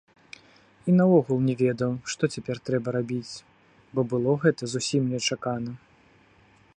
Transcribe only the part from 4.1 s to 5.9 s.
было гэта зусім нечакана.